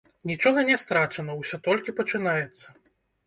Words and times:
Нічога 0.29 0.63
не 0.69 0.77
страчана, 0.83 1.35
усё 1.43 1.59
толькі 1.69 1.95
пачынаецца! 2.01 2.67